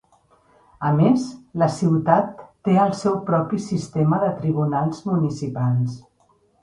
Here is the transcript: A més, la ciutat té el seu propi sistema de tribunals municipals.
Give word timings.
A 0.87 0.93
més, 0.99 1.25
la 1.63 1.67
ciutat 1.73 2.41
té 2.69 2.77
el 2.85 2.95
seu 3.03 3.19
propi 3.29 3.61
sistema 3.67 4.23
de 4.25 4.33
tribunals 4.41 5.05
municipals. 5.11 6.01